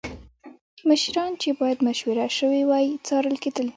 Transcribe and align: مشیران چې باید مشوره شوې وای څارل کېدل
مشیران 0.89 1.31
چې 1.41 1.49
باید 1.59 1.79
مشوره 1.87 2.27
شوې 2.37 2.61
وای 2.69 2.85
څارل 3.07 3.35
کېدل 3.43 3.67